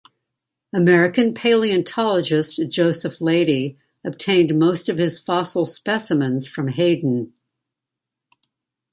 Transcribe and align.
American 0.73 1.31
paleontologist 1.31 2.59
Joseph 2.69 3.21
Leidy 3.21 3.77
obtained 4.03 4.57
most 4.57 4.89
of 4.89 4.97
his 4.97 5.19
fossil 5.19 5.63
specimens 5.63 6.49
from 6.49 6.69
Hayden. 6.69 7.33